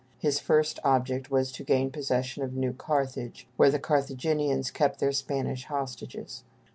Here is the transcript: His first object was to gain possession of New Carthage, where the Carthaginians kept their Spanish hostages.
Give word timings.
His 0.17 0.39
first 0.39 0.79
object 0.83 1.29
was 1.29 1.51
to 1.51 1.63
gain 1.63 1.91
possession 1.91 2.41
of 2.41 2.55
New 2.55 2.73
Carthage, 2.73 3.47
where 3.55 3.69
the 3.69 3.77
Carthaginians 3.77 4.71
kept 4.71 4.97
their 4.99 5.11
Spanish 5.11 5.65
hostages. 5.65 6.43